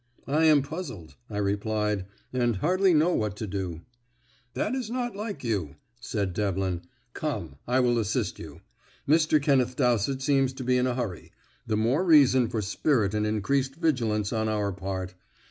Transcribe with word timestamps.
"I 0.25 0.45
am 0.45 0.63
puzzled," 0.63 1.15
I 1.29 1.37
replied, 1.37 2.07
"and 2.33 2.55
hardly 2.55 2.91
know 2.91 3.13
what 3.13 3.35
to 3.37 3.45
do." 3.45 3.81
"That 4.55 4.73
is 4.73 4.89
not 4.89 5.15
like 5.15 5.43
you," 5.43 5.75
said 5.99 6.33
Devlin. 6.33 6.81
"Come, 7.13 7.57
I 7.67 7.81
will 7.81 7.99
assist 7.99 8.39
you. 8.39 8.61
Mr. 9.07 9.39
Kenneth 9.39 9.75
Dowsett 9.75 10.23
seems 10.23 10.53
to 10.53 10.63
be 10.63 10.75
in 10.75 10.87
a 10.87 10.95
hurry. 10.95 11.31
The 11.67 11.77
more 11.77 12.03
reason 12.03 12.49
for 12.49 12.63
spirit 12.63 13.13
and 13.13 13.27
increased 13.27 13.75
vigilance 13.75 14.33
on 14.33 14.49
our 14.49 14.71
part. 14.71 15.13